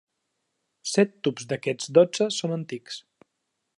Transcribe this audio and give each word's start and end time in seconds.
Set 0.91 1.13
tubs 1.27 1.45
d'aquests 1.51 1.93
dotze 1.99 2.29
són 2.39 2.57
antics. 2.57 2.99